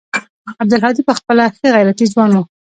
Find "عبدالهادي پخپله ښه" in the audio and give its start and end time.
0.61-1.67